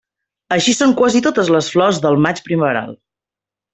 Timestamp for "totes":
1.27-1.51